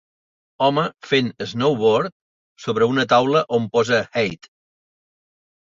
Home 0.67 0.85
fent 1.09 1.27
snowboard 1.51 2.11
sobre 2.65 2.89
una 2.95 3.07
taula 3.15 3.45
on 3.59 3.71
posa 3.77 4.01
HATE. 4.21 4.53